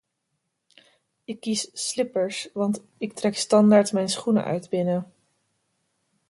Ik 1.23 1.39
kies 1.39 1.69
slippers, 1.73 2.49
want 2.53 2.81
ik 2.97 3.13
trek 3.13 3.35
standaard 3.37 3.91
mijn 3.91 4.09
schoenen 4.09 4.43
uit 4.43 4.69
binnen. 4.69 5.13